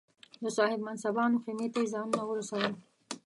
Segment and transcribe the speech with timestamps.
[0.41, 2.71] د صاحب منصبانو خېمې ته یې ځانونه ورسول.